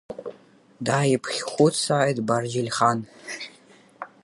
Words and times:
Дааиԥхьхәыцааит 0.85 2.17
Барџьиль-хан. 2.27 2.99